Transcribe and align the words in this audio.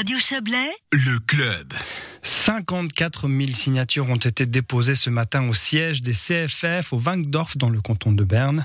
Radio 0.00 0.18
Chablais, 0.18 0.72
le 0.92 1.18
club. 1.18 1.74
54 2.22 3.28
000 3.28 3.50
signatures 3.52 4.08
ont 4.08 4.16
été 4.16 4.46
déposées 4.46 4.94
ce 4.94 5.10
matin 5.10 5.46
au 5.46 5.52
siège 5.52 6.00
des 6.00 6.14
CFF 6.14 6.94
au 6.94 6.98
Wankdorf 6.98 7.58
dans 7.58 7.68
le 7.68 7.82
canton 7.82 8.12
de 8.12 8.24
Berne. 8.24 8.64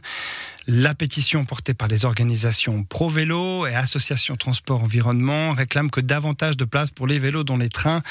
La 0.67 0.95
pétition 0.95 1.45
portée 1.45 1.73
par 1.73 1.87
les 1.87 2.05
organisations 2.05 2.83
Pro 2.83 3.09
Vélo 3.09 3.67
et 3.67 3.75
Association 3.75 4.35
Transport 4.35 4.83
Environnement 4.83 5.53
réclame 5.53 5.91
que 5.91 6.01
davantage 6.01 6.57
de 6.57 6.65
places 6.65 6.91
pour 6.91 7.07
les 7.07 7.19
vélos 7.19 7.43
dans 7.43 7.57
les 7.57 7.69
trains 7.69 8.01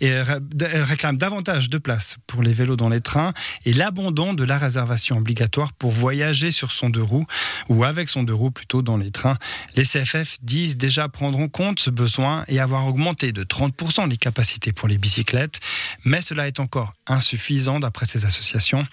et 0.00 0.12
réclame 0.22 1.16
davantage 1.16 1.70
de 1.70 1.80
pour 2.26 2.42
les 2.42 2.52
vélos 2.52 2.76
dans 2.76 2.88
les 2.88 3.00
trains 3.00 3.32
et 3.64 3.72
l'abandon 3.72 4.32
de 4.32 4.44
la 4.44 4.58
réservation 4.58 5.18
obligatoire 5.18 5.72
pour 5.72 5.90
voyager 5.90 6.50
sur 6.50 6.72
son 6.72 6.88
deux 6.88 7.02
roues 7.02 7.26
ou 7.68 7.84
avec 7.84 8.08
son 8.08 8.22
deux 8.22 8.34
roues 8.34 8.50
plutôt 8.50 8.82
dans 8.82 8.96
les 8.96 9.10
trains. 9.10 9.36
Les 9.76 9.84
CFF 9.84 10.38
disent 10.42 10.76
déjà 10.76 11.08
prendre 11.08 11.38
en 11.38 11.48
compte 11.48 11.80
ce 11.80 11.90
besoin 11.90 12.44
et 12.48 12.58
avoir 12.58 12.86
augmenté 12.86 13.32
de 13.32 13.44
30% 13.44 14.08
les 14.08 14.16
capacités 14.16 14.72
pour 14.72 14.88
les 14.88 14.98
bicyclettes, 14.98 15.60
mais 16.04 16.20
cela 16.20 16.46
est 16.46 16.60
encore 16.60 16.94
insuffisant 17.06 17.80
d'après 17.80 18.06
ces 18.06 18.24
associations. 18.24 18.86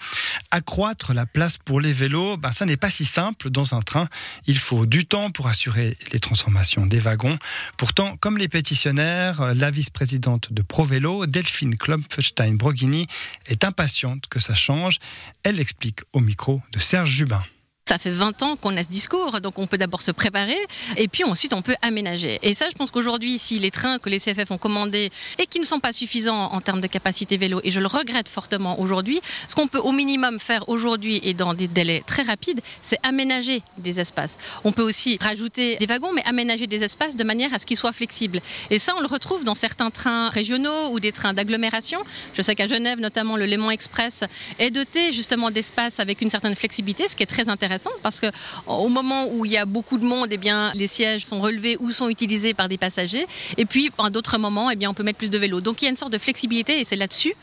Accroître 0.50 1.14
la 1.14 1.24
place 1.24 1.56
pour 1.58 1.80
les 1.80 1.92
vélos, 1.92 2.36
ben, 2.36 2.52
ça 2.52 2.66
n'est 2.66 2.76
pas 2.76 2.90
si 2.90 3.04
simple 3.12 3.50
dans 3.50 3.74
un 3.74 3.82
train. 3.82 4.08
Il 4.46 4.58
faut 4.58 4.86
du 4.86 5.04
temps 5.04 5.30
pour 5.30 5.46
assurer 5.46 5.96
les 6.12 6.18
transformations 6.18 6.86
des 6.86 6.98
wagons. 6.98 7.38
Pourtant, 7.76 8.16
comme 8.16 8.38
les 8.38 8.48
pétitionnaires, 8.48 9.54
la 9.54 9.70
vice-présidente 9.70 10.52
de 10.52 10.62
ProVélo, 10.62 11.26
Delphine 11.26 11.76
Klumpfstein-Broghini, 11.76 13.06
est 13.46 13.64
impatiente 13.64 14.26
que 14.28 14.40
ça 14.40 14.54
change. 14.54 14.98
Elle 15.42 15.60
explique 15.60 16.00
au 16.12 16.20
micro 16.20 16.62
de 16.72 16.78
Serge 16.78 17.10
Jubin. 17.10 17.42
Ça 17.88 17.98
fait 17.98 18.10
20 18.10 18.44
ans 18.44 18.54
qu'on 18.54 18.76
a 18.76 18.82
ce 18.84 18.88
discours, 18.88 19.40
donc 19.40 19.58
on 19.58 19.66
peut 19.66 19.76
d'abord 19.76 20.02
se 20.02 20.12
préparer 20.12 20.56
et 20.96 21.08
puis 21.08 21.24
ensuite 21.24 21.52
on 21.52 21.62
peut 21.62 21.74
aménager. 21.82 22.38
Et 22.42 22.54
ça, 22.54 22.66
je 22.70 22.76
pense 22.76 22.92
qu'aujourd'hui, 22.92 23.40
si 23.40 23.58
les 23.58 23.72
trains 23.72 23.98
que 23.98 24.08
les 24.08 24.20
CFF 24.20 24.52
ont 24.52 24.56
commandés 24.56 25.10
et 25.40 25.46
qui 25.46 25.58
ne 25.58 25.64
sont 25.64 25.80
pas 25.80 25.90
suffisants 25.90 26.52
en 26.52 26.60
termes 26.60 26.80
de 26.80 26.86
capacité 26.86 27.36
vélo, 27.36 27.60
et 27.64 27.72
je 27.72 27.80
le 27.80 27.88
regrette 27.88 28.28
fortement 28.28 28.78
aujourd'hui, 28.78 29.20
ce 29.48 29.56
qu'on 29.56 29.66
peut 29.66 29.80
au 29.80 29.90
minimum 29.90 30.38
faire 30.38 30.68
aujourd'hui 30.68 31.20
et 31.24 31.34
dans 31.34 31.54
des 31.54 31.66
délais 31.66 32.04
très 32.06 32.22
rapides, 32.22 32.60
c'est 32.82 32.98
aménager 33.02 33.62
des 33.78 33.98
espaces. 33.98 34.38
On 34.62 34.70
peut 34.70 34.82
aussi 34.82 35.18
rajouter 35.20 35.74
des 35.74 35.86
wagons, 35.86 36.12
mais 36.12 36.22
aménager 36.24 36.68
des 36.68 36.84
espaces 36.84 37.16
de 37.16 37.24
manière 37.24 37.52
à 37.52 37.58
ce 37.58 37.66
qu'ils 37.66 37.76
soient 37.76 37.92
flexibles. 37.92 38.40
Et 38.70 38.78
ça, 38.78 38.94
on 38.96 39.00
le 39.00 39.08
retrouve 39.08 39.42
dans 39.42 39.56
certains 39.56 39.90
trains 39.90 40.28
régionaux 40.28 40.90
ou 40.92 41.00
des 41.00 41.10
trains 41.10 41.32
d'agglomération. 41.32 41.98
Je 42.34 42.42
sais 42.42 42.54
qu'à 42.54 42.68
Genève, 42.68 43.00
notamment, 43.00 43.36
le 43.36 43.46
Léman 43.46 43.72
Express 43.72 44.22
est 44.60 44.70
doté 44.70 45.12
justement 45.12 45.50
d'espaces 45.50 45.98
avec 45.98 46.20
une 46.22 46.30
certaine 46.30 46.54
flexibilité, 46.54 47.08
ce 47.08 47.16
qui 47.16 47.24
est 47.24 47.26
très 47.26 47.48
intéressant 47.48 47.71
parce 48.02 48.20
que 48.20 48.26
au 48.66 48.88
moment 48.88 49.26
où 49.30 49.44
il 49.44 49.52
y 49.52 49.56
a 49.56 49.64
beaucoup 49.64 49.98
de 49.98 50.04
monde, 50.04 50.28
eh 50.30 50.38
les 50.74 50.86
sièges 50.86 51.24
sont 51.24 51.40
relevés 51.40 51.76
ou 51.80 51.90
sont 51.90 52.08
utilisés 52.08 52.54
par 52.54 52.68
des 52.68 52.78
passagers. 52.78 53.26
Et 53.56 53.64
puis, 53.64 53.90
à 53.98 54.10
d'autres 54.10 54.38
moments, 54.38 54.70
eh 54.70 54.86
on 54.86 54.94
peut 54.94 55.02
mettre 55.02 55.18
plus 55.18 55.30
de 55.30 55.38
vélos. 55.38 55.60
Donc, 55.60 55.82
il 55.82 55.86
y 55.86 55.88
a 55.88 55.90
une 55.90 55.96
sorte 55.96 56.12
de 56.12 56.18
flexibilité 56.18 56.80
et 56.80 56.84
c'est 56.84 56.96
là-dessus 56.96 57.34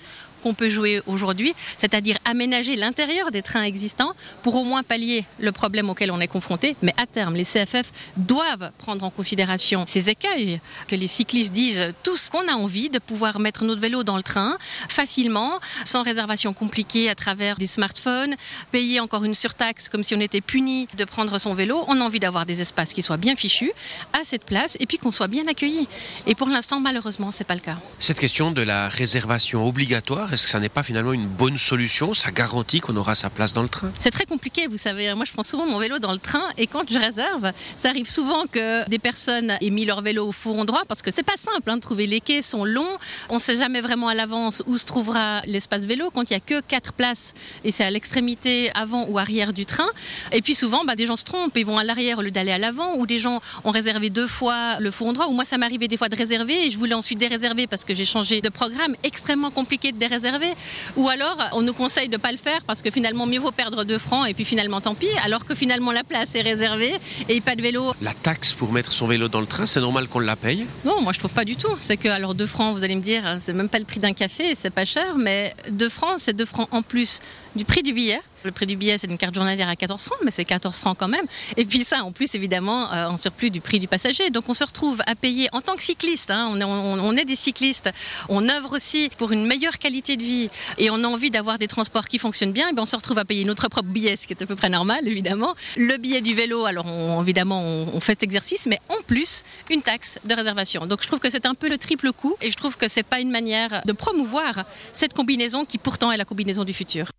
qu'on 0.41 0.53
peut 0.53 0.69
jouer 0.69 1.01
aujourd'hui, 1.07 1.53
c'est-à-dire 1.77 2.17
aménager 2.25 2.75
l'intérieur 2.75 3.31
des 3.31 3.41
trains 3.41 3.63
existants 3.63 4.13
pour 4.43 4.55
au 4.55 4.63
moins 4.63 4.83
pallier 4.83 5.25
le 5.39 5.51
problème 5.51 5.89
auquel 5.89 6.11
on 6.11 6.19
est 6.19 6.27
confronté. 6.27 6.75
Mais 6.81 6.93
à 6.97 7.05
terme, 7.05 7.35
les 7.35 7.45
CFF 7.45 7.91
doivent 8.17 8.71
prendre 8.77 9.03
en 9.05 9.09
considération 9.09 9.85
ces 9.87 10.09
écueils 10.09 10.59
que 10.87 10.95
les 10.95 11.07
cyclistes 11.07 11.51
disent 11.51 11.93
tous 12.03 12.29
qu'on 12.29 12.47
a 12.47 12.53
envie 12.53 12.89
de 12.89 12.99
pouvoir 12.99 13.39
mettre 13.39 13.63
notre 13.63 13.81
vélo 13.81 14.03
dans 14.03 14.17
le 14.17 14.23
train 14.23 14.57
facilement, 14.87 15.59
sans 15.83 16.03
réservation 16.03 16.53
compliquée 16.53 17.09
à 17.09 17.15
travers 17.15 17.57
des 17.57 17.67
smartphones, 17.67 18.35
payer 18.71 18.99
encore 18.99 19.23
une 19.23 19.33
surtaxe 19.33 19.89
comme 19.89 20.03
si 20.03 20.15
on 20.15 20.19
était 20.19 20.41
puni 20.41 20.87
de 20.97 21.05
prendre 21.05 21.37
son 21.39 21.53
vélo. 21.53 21.83
On 21.87 21.99
a 21.99 22.03
envie 22.03 22.19
d'avoir 22.19 22.45
des 22.45 22.61
espaces 22.61 22.93
qui 22.93 23.01
soient 23.01 23.17
bien 23.17 23.35
fichus, 23.35 23.71
à 24.13 24.23
cette 24.23 24.45
place, 24.45 24.77
et 24.79 24.85
puis 24.85 24.97
qu'on 24.97 25.11
soit 25.11 25.27
bien 25.27 25.47
accueillis. 25.47 25.87
Et 26.27 26.35
pour 26.35 26.49
l'instant, 26.49 26.79
malheureusement, 26.79 27.31
c'est 27.31 27.43
pas 27.43 27.55
le 27.55 27.61
cas. 27.61 27.77
Cette 27.99 28.19
question 28.19 28.51
de 28.51 28.61
la 28.61 28.89
réservation 28.89 29.67
obligatoire, 29.67 30.28
est-ce 30.31 30.43
que 30.43 30.49
ça 30.49 30.59
n'est 30.59 30.69
pas 30.69 30.83
finalement 30.83 31.13
une 31.13 31.27
bonne 31.27 31.57
solution? 31.57 32.13
Ça 32.13 32.31
garantit 32.31 32.81
qu'on 32.81 32.95
aura 32.95 33.15
sa 33.15 33.29
place 33.29 33.53
dans 33.53 33.63
le 33.63 33.69
train? 33.69 33.91
C'est 33.99 34.11
très 34.11 34.25
compliqué, 34.25 34.67
vous 34.67 34.77
savez. 34.77 35.13
Moi, 35.15 35.25
je 35.25 35.31
prends 35.31 35.43
souvent 35.43 35.65
mon 35.65 35.79
vélo 35.79 35.97
dans 35.97 36.11
le 36.11 36.19
train 36.19 36.43
et 36.57 36.67
quand 36.67 36.89
je 36.89 36.99
réserve, 36.99 37.51
ça 37.75 37.89
arrive 37.89 38.09
souvent 38.09 38.45
que 38.45 38.87
des 38.89 38.99
personnes 38.99 39.57
aient 39.59 39.69
mis 39.69 39.85
leur 39.85 40.01
vélo 40.01 40.27
au 40.27 40.31
fond 40.31 40.59
endroit 40.59 40.83
parce 40.87 41.01
que 41.01 41.11
c'est 41.11 41.23
pas 41.23 41.37
simple 41.37 41.69
hein, 41.69 41.77
de 41.77 41.81
trouver. 41.81 42.05
Les 42.05 42.21
quais 42.21 42.41
sont 42.41 42.63
longs, 42.63 42.97
on 43.29 43.35
ne 43.35 43.39
sait 43.39 43.55
jamais 43.55 43.81
vraiment 43.81 44.07
à 44.07 44.13
l'avance 44.13 44.61
où 44.67 44.77
se 44.77 44.85
trouvera 44.85 45.41
l'espace 45.47 45.85
vélo 45.85 46.11
quand 46.13 46.29
il 46.29 46.33
n'y 46.33 46.37
a 46.37 46.41
que 46.41 46.61
quatre 46.61 46.93
places 46.93 47.33
et 47.63 47.71
c'est 47.71 47.83
à 47.83 47.89
l'extrémité 47.89 48.71
avant 48.75 49.05
ou 49.07 49.17
arrière 49.17 49.51
du 49.51 49.65
train. 49.65 49.89
Et 50.31 50.41
puis 50.41 50.53
souvent, 50.53 50.85
bah, 50.85 50.95
des 50.95 51.07
gens 51.07 51.17
se 51.17 51.25
trompent, 51.25 51.57
ils 51.57 51.65
vont 51.65 51.77
à 51.77 51.83
l'arrière 51.83 52.19
au 52.19 52.21
lieu 52.21 52.31
d'aller 52.31 52.51
à 52.51 52.59
l'avant 52.59 52.95
ou 52.97 53.07
des 53.07 53.17
gens 53.19 53.41
ont 53.63 53.71
réservé 53.71 54.11
deux 54.11 54.27
fois 54.27 54.79
le 54.79 54.91
fond 54.91 55.09
endroit. 55.09 55.27
Ou 55.27 55.33
moi, 55.33 55.45
ça 55.45 55.57
m'arrivait 55.57 55.87
des 55.87 55.97
fois 55.97 56.09
de 56.09 56.15
réserver 56.15 56.67
et 56.67 56.69
je 56.69 56.77
voulais 56.77 56.93
ensuite 56.93 57.17
déréserver 57.19 57.65
parce 57.65 57.83
que 57.83 57.95
j'ai 57.95 58.05
changé 58.05 58.41
de 58.41 58.49
programme. 58.49 58.95
Extrêmement 59.03 59.49
compliqué 59.49 59.91
de 59.91 59.97
déréserver 59.97 60.18
ou 60.95 61.09
alors, 61.09 61.37
on 61.53 61.61
nous 61.61 61.73
conseille 61.73 62.07
de 62.07 62.13
ne 62.13 62.17
pas 62.17 62.31
le 62.31 62.37
faire 62.37 62.61
parce 62.65 62.81
que 62.81 62.91
finalement, 62.91 63.25
mieux 63.25 63.39
vaut 63.39 63.51
perdre 63.51 63.83
2 63.83 63.97
francs 63.97 64.27
et 64.29 64.33
puis 64.33 64.45
finalement, 64.45 64.81
tant 64.81 64.95
pis. 64.95 65.07
Alors 65.23 65.45
que 65.45 65.55
finalement, 65.55 65.91
la 65.91 66.03
place 66.03 66.35
est 66.35 66.41
réservée 66.41 66.93
et 67.27 67.41
pas 67.41 67.55
de 67.55 67.61
vélo. 67.61 67.93
La 68.01 68.13
taxe 68.13 68.53
pour 68.53 68.71
mettre 68.71 68.91
son 68.91 69.07
vélo 69.07 69.27
dans 69.27 69.41
le 69.41 69.47
train, 69.47 69.65
c'est 69.65 69.81
normal 69.81 70.07
qu'on 70.07 70.19
la 70.19 70.35
paye? 70.35 70.67
Non, 70.85 71.01
moi 71.01 71.13
je 71.13 71.19
trouve 71.19 71.33
pas 71.33 71.45
du 71.45 71.55
tout. 71.55 71.75
C'est 71.79 71.97
que, 71.97 72.09
alors 72.09 72.35
2 72.35 72.45
francs, 72.45 72.75
vous 72.75 72.83
allez 72.83 72.95
me 72.95 73.01
dire, 73.01 73.37
c'est 73.39 73.53
même 73.53 73.69
pas 73.69 73.79
le 73.79 73.85
prix 73.85 73.99
d'un 73.99 74.13
café, 74.13 74.55
c'est 74.55 74.69
pas 74.69 74.85
cher, 74.85 75.17
mais 75.17 75.55
2 75.69 75.89
francs, 75.89 76.15
c'est 76.17 76.35
2 76.35 76.45
francs 76.45 76.67
en 76.71 76.81
plus 76.81 77.19
du 77.55 77.65
prix 77.65 77.83
du 77.83 77.93
billet. 77.93 78.21
Le 78.43 78.51
prix 78.51 78.65
du 78.65 78.77
billet, 78.77 78.97
c'est 78.97 79.07
une 79.07 79.17
carte 79.17 79.35
journalière 79.35 79.67
à 79.67 79.75
14 79.75 80.01
francs, 80.01 80.17
mais 80.23 80.31
c'est 80.31 80.45
14 80.45 80.77
francs 80.77 80.97
quand 80.97 81.09
même. 81.09 81.25
Et 81.57 81.65
puis 81.65 81.83
ça, 81.83 82.03
en 82.03 82.13
plus, 82.13 82.35
évidemment, 82.35 82.91
euh, 82.93 83.07
en 83.07 83.17
surplus 83.17 83.49
du 83.51 83.59
prix 83.59 83.79
du 83.79 83.87
passager. 83.87 84.29
Donc 84.29 84.47
on 84.47 84.53
se 84.53 84.63
retrouve 84.63 85.01
à 85.07 85.15
payer 85.15 85.49
en 85.51 85.59
tant 85.59 85.75
que 85.75 85.83
cycliste. 85.83 86.31
Hein, 86.31 86.57
on, 86.61 87.15
est, 87.17 87.25
des 87.25 87.35
cyclistes. 87.35 87.89
On 88.29 88.47
œuvre 88.47 88.75
aussi 88.75 89.09
pour 89.17 89.33
une 89.33 89.45
meilleure 89.45 89.77
qualité 89.77 90.15
de 90.15 90.23
vie 90.23 90.49
et 90.77 90.89
on 90.89 91.03
a 91.03 91.07
envie 91.07 91.31
d'avoir 91.31 91.57
des 91.57 91.67
transports 91.67 92.07
qui 92.07 92.17
fonctionnent 92.17 92.53
bien. 92.53 92.69
Et 92.69 92.73
bien 92.73 92.83
on 92.83 92.85
se 92.85 92.95
retrouve 92.95 93.17
à 93.17 93.25
payer 93.25 93.43
notre 93.43 93.67
propre 93.67 93.89
billet, 93.89 94.15
ce 94.15 94.25
qui 94.25 94.33
est 94.33 94.41
à 94.41 94.45
peu 94.45 94.55
près 94.55 94.69
normal, 94.69 95.05
évidemment. 95.05 95.55
Le 95.75 95.97
billet 95.97 96.21
du 96.21 96.33
vélo, 96.33 96.65
alors 96.65 96.87
évidemment, 97.21 97.61
on, 97.61 97.99
fait 97.99 98.13
cet 98.13 98.23
exercice, 98.23 98.67
mais 98.67 98.79
en 98.87 99.01
plus, 99.05 99.43
une 99.69 99.81
taxe 99.81 100.19
de 100.23 100.33
réservation. 100.33 100.85
Donc 100.85 101.01
je 101.01 101.07
trouve 101.07 101.19
que 101.19 101.29
c'est 101.29 101.45
un 101.45 101.55
peu 101.55 101.67
le 101.67 101.77
triple 101.77 102.13
coût 102.13 102.35
et 102.41 102.51
je 102.51 102.55
trouve 102.55 102.77
que 102.77 102.87
c'est 102.87 103.03
pas 103.03 103.19
une 103.19 103.31
manière 103.31 103.81
de 103.85 103.91
promouvoir 103.91 104.63
cette 104.93 105.13
combinaison 105.13 105.65
qui 105.65 105.77
pourtant 105.77 106.11
est 106.11 106.17
la 106.17 106.25
combinaison 106.25 106.63
du 106.63 106.73
futur. 106.73 107.11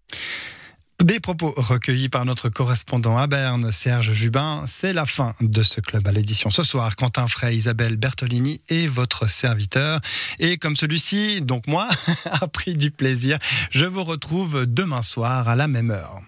Des 1.02 1.18
propos 1.18 1.54
recueillis 1.56 2.10
par 2.10 2.26
notre 2.26 2.50
correspondant 2.50 3.16
à 3.16 3.26
Berne, 3.26 3.72
Serge 3.72 4.12
Jubin. 4.12 4.64
C'est 4.66 4.92
la 4.92 5.06
fin 5.06 5.34
de 5.40 5.62
ce 5.62 5.80
club 5.80 6.06
à 6.06 6.12
l'édition 6.12 6.50
ce 6.50 6.62
soir. 6.62 6.94
Quentin 6.94 7.26
Frey, 7.26 7.56
Isabelle 7.56 7.96
Bertolini 7.96 8.60
et 8.68 8.86
votre 8.86 9.28
serviteur. 9.28 10.00
Et 10.40 10.58
comme 10.58 10.76
celui-ci, 10.76 11.40
donc 11.40 11.66
moi, 11.66 11.88
a 12.30 12.46
pris 12.48 12.74
du 12.74 12.90
plaisir, 12.90 13.38
je 13.70 13.86
vous 13.86 14.04
retrouve 14.04 14.66
demain 14.66 15.00
soir 15.00 15.48
à 15.48 15.56
la 15.56 15.68
même 15.68 15.90
heure. 15.90 16.20